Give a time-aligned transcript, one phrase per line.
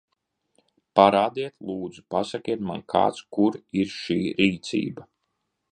[0.99, 5.09] Parādiet, lūdzu, pasakiet man kāds, kur ir šī rīcība!